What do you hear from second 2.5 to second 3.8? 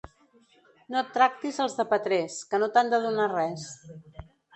que no t'han de donar res.